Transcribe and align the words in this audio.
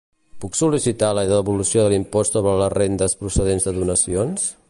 Puc 0.43 0.55
sol·licitar 0.59 1.09
la 1.17 1.25
devolució 1.31 1.83
de 1.83 1.91
l'impost 1.93 2.39
sobre 2.39 2.55
les 2.63 2.75
rendes 2.77 3.17
procedents 3.23 3.69
de 3.69 3.77
donacions? 3.79 4.53